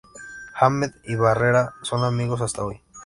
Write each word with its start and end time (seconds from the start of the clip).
Hamed 0.55 0.93
y 1.03 1.13
Barrera 1.13 1.75
son 1.83 2.03
amigos 2.03 2.41
hasta 2.41 2.65
hoy. 2.65 2.81